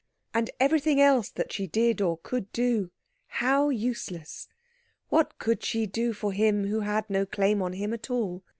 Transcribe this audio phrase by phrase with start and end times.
[0.33, 2.89] And everything else that she did or could do
[3.27, 4.47] how useless.
[5.09, 8.43] What could she do for him, who had no claim on him at all?